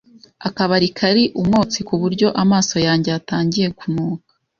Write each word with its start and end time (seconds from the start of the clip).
Akabari 0.47 0.87
kari 0.97 1.23
umwotsi 1.39 1.79
kuburyo 1.87 2.27
amaso 2.43 2.75
yanjye 2.87 3.09
yatangiye 3.15 3.67
kunuka. 3.79 4.29